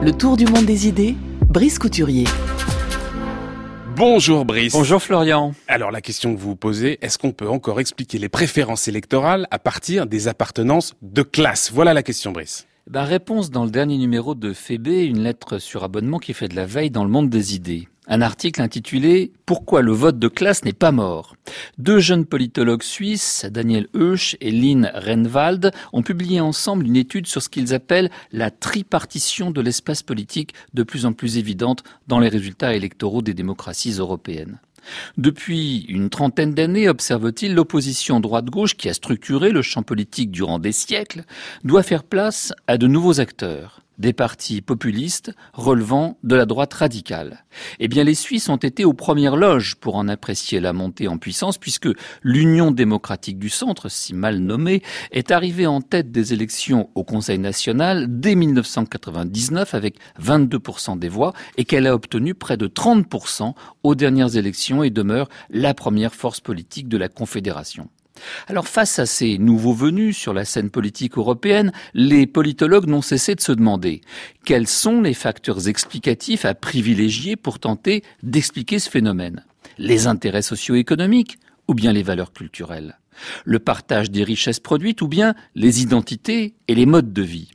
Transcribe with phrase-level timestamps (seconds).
[0.00, 1.16] Le tour du monde des idées,
[1.48, 2.22] Brice Couturier.
[3.96, 4.72] Bonjour Brice.
[4.72, 5.54] Bonjour Florian.
[5.66, 9.48] Alors la question que vous vous posez, est-ce qu'on peut encore expliquer les préférences électorales
[9.50, 11.72] à partir des appartenances de classe?
[11.72, 12.68] Voilà la question Brice.
[12.88, 16.54] Ben, réponse dans le dernier numéro de Fébé, une lettre sur abonnement qui fait de
[16.54, 17.88] la veille dans le monde des idées.
[18.10, 21.36] Un article intitulé Pourquoi le vote de classe n'est pas mort?
[21.76, 27.42] Deux jeunes politologues suisses, Daniel Heusch et Lynn Renwald, ont publié ensemble une étude sur
[27.42, 32.30] ce qu'ils appellent la tripartition de l'espace politique de plus en plus évidente dans les
[32.30, 34.58] résultats électoraux des démocraties européennes.
[35.18, 40.72] Depuis une trentaine d'années, observe-t-il, l'opposition droite-gauche qui a structuré le champ politique durant des
[40.72, 41.24] siècles
[41.62, 47.44] doit faire place à de nouveaux acteurs des partis populistes relevant de la droite radicale.
[47.78, 51.18] Eh bien, les Suisses ont été aux premières loges pour en apprécier la montée en
[51.18, 51.88] puissance, puisque
[52.22, 57.38] l'Union démocratique du centre, si mal nommée, est arrivée en tête des élections au Conseil
[57.38, 63.94] national dès 1999 avec 22% des voix et qu'elle a obtenu près de 30% aux
[63.94, 67.88] dernières élections et demeure la première force politique de la Confédération.
[68.46, 73.34] Alors face à ces nouveaux venus sur la scène politique européenne, les politologues n'ont cessé
[73.34, 74.00] de se demander
[74.44, 79.44] quels sont les facteurs explicatifs à privilégier pour tenter d'expliquer ce phénomène.
[79.78, 81.38] Les intérêts socio-économiques
[81.68, 82.98] ou bien les valeurs culturelles?
[83.44, 87.50] Le partage des richesses produites ou bien les identités et les modes de vie?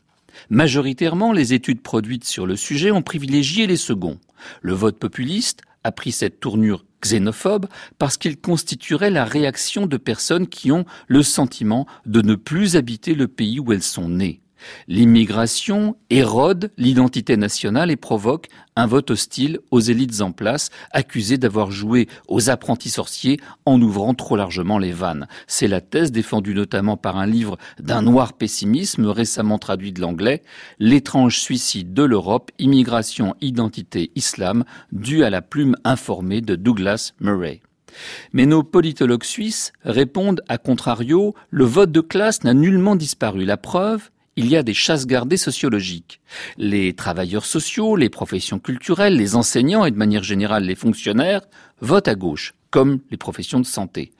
[0.49, 4.19] Majoritairement, les études produites sur le sujet ont privilégié les seconds.
[4.61, 7.67] Le vote populiste a pris cette tournure xénophobe
[7.99, 13.13] parce qu'il constituerait la réaction de personnes qui ont le sentiment de ne plus habiter
[13.13, 14.41] le pays où elles sont nées.
[14.87, 21.69] L'immigration érode l'identité nationale et provoque un vote hostile aux élites en place, accusées d'avoir
[21.69, 25.27] joué aux apprentis sorciers en ouvrant trop largement les vannes.
[25.45, 30.41] C'est la thèse défendue notamment par un livre d'un noir pessimisme récemment traduit de l'anglais,
[30.79, 37.61] L'étrange suicide de l'Europe, immigration, identité, islam, dû à la plume informée de Douglas Murray.
[38.31, 43.45] Mais nos politologues suisses répondent à contrario, le vote de classe n'a nullement disparu.
[43.45, 46.19] La preuve, il y a des chasses gardées sociologiques.
[46.57, 51.41] Les travailleurs sociaux, les professions culturelles, les enseignants et de manière générale les fonctionnaires
[51.81, 54.11] votent à gauche, comme les professions de santé.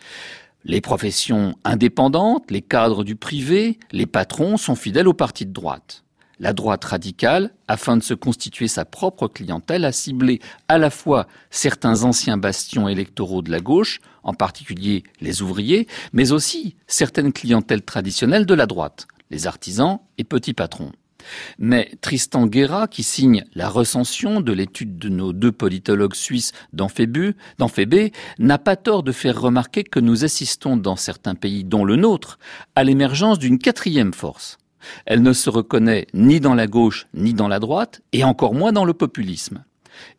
[0.66, 6.04] Les professions indépendantes, les cadres du privé, les patrons sont fidèles au parti de droite.
[6.40, 11.28] La droite radicale, afin de se constituer sa propre clientèle, a ciblé à la fois
[11.52, 17.84] certains anciens bastions électoraux de la gauche, en particulier les ouvriers, mais aussi certaines clientèles
[17.84, 20.92] traditionnelles de la droite, les artisans et petits patrons.
[21.58, 26.90] Mais Tristan Guerra, qui signe la recension de l'étude de nos deux politologues suisses dans
[26.90, 27.34] Fébé,
[28.40, 32.40] n'a pas tort de faire remarquer que nous assistons dans certains pays, dont le nôtre,
[32.76, 34.58] à l'émergence d'une quatrième force.
[35.06, 38.74] Elle ne se reconnaît ni dans la gauche ni dans la droite, et encore moins
[38.74, 39.64] dans le populisme.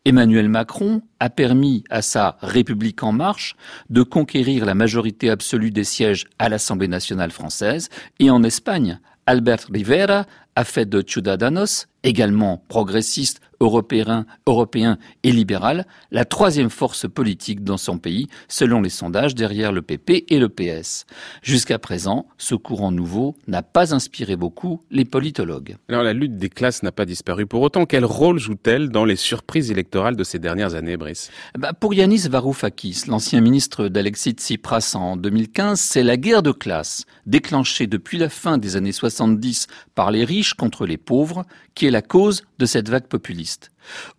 [0.05, 3.55] Emmanuel Macron a permis à sa République en marche
[3.89, 9.67] de conquérir la majorité absolue des sièges à l'Assemblée nationale française et en Espagne, Albert
[9.71, 10.25] Rivera
[10.55, 17.77] a fait de Ciudadanos, également progressiste, européen, européen et libéral, la troisième force politique dans
[17.77, 21.05] son pays, selon les sondages derrière le PP et le PS.
[21.41, 25.77] Jusqu'à présent, ce courant nouveau n'a pas inspiré beaucoup les politologues.
[25.89, 27.85] Alors la lutte des classes n'a pas disparu pour autant.
[27.85, 31.31] Quel rôle joue-t-elle dans les surprises électorales de ces dernières années, Brice?
[31.57, 37.05] Bah Pour Yanis Varoufakis, l'ancien ministre d'Alexis Tsipras en 2015, c'est la guerre de classe,
[37.25, 41.91] déclenchée depuis la fin des années 70 par les riches contre les pauvres, qui est
[41.91, 43.71] la cause de cette vague populiste.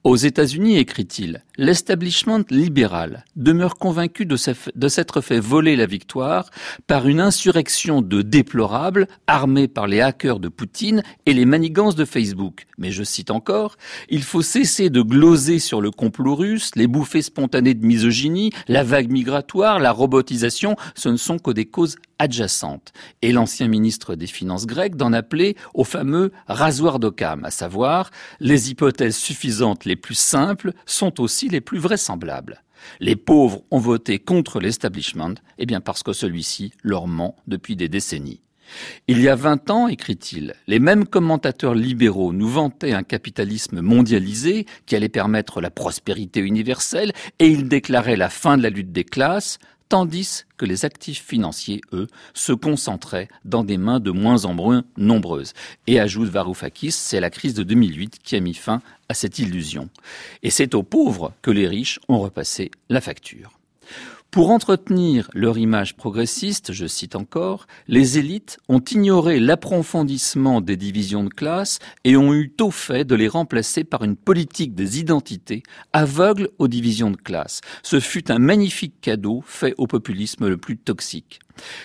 [0.04, 4.36] Aux États-Unis, écrit-il, l'establishment libéral demeure convaincu de
[4.88, 6.50] s'être fait voler la victoire
[6.86, 12.04] par une insurrection de déplorables armés par les hackers de Poutine et les manigances de
[12.04, 12.66] Facebook.
[12.78, 13.76] Mais je cite encore,
[14.08, 18.84] il faut cesser de gloser sur le complot russe, les bouffées spontanées de misogynie, la
[18.84, 22.92] vague migratoire, la robotisation, ce ne sont que des causes adjacentes.
[23.22, 28.10] Et l'ancien ministre des Finances grec d'en appeler au fameux rasoir d'Occam, à savoir
[28.40, 32.62] les hypothèses suffisantes les plus simples sont aussi les plus vraisemblables.
[33.00, 37.88] Les pauvres ont voté contre l'establishment, eh bien parce que celui-ci leur ment depuis des
[37.88, 38.42] décennies.
[39.08, 44.66] Il y a vingt ans, écrit-il, les mêmes commentateurs libéraux nous vantaient un capitalisme mondialisé
[44.86, 49.04] qui allait permettre la prospérité universelle et ils déclaraient la fin de la lutte des
[49.04, 49.58] classes,
[49.88, 54.84] tandis que les actifs financiers, eux, se concentraient dans des mains de moins en moins
[54.96, 55.52] nombreuses.
[55.86, 59.88] Et ajoute Varoufakis, c'est la crise de 2008 qui a mis fin à cette illusion.
[60.42, 63.58] Et c'est aux pauvres que les riches ont repassé la facture.
[64.30, 71.24] Pour entretenir leur image progressiste, je cite encore, les élites ont ignoré l'approfondissement des divisions
[71.24, 75.62] de classe et ont eu tôt fait de les remplacer par une politique des identités
[75.94, 77.62] aveugle aux divisions de classe.
[77.82, 81.40] Ce fut un magnifique cadeau fait au populisme le plus toxique.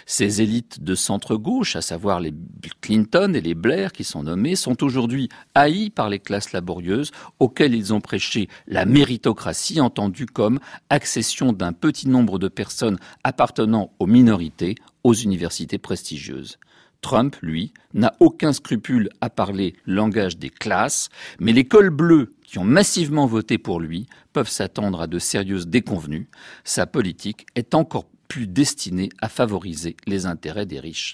[0.05, 2.33] Ces élites de centre-gauche, à savoir les
[2.81, 7.75] Clinton et les Blair qui sont nommés, sont aujourd'hui haïs par les classes laborieuses auxquelles
[7.75, 10.59] ils ont prêché la méritocratie entendue comme
[10.89, 16.57] accession d'un petit nombre de personnes appartenant aux minorités aux universités prestigieuses.
[17.01, 21.09] Trump, lui, n'a aucun scrupule à parler langage des classes,
[21.39, 25.67] mais les cols bleus qui ont massivement voté pour lui peuvent s'attendre à de sérieuses
[25.67, 26.29] déconvenues.
[26.63, 31.09] Sa politique est encore plus destiné à favoriser les intérêts des riches.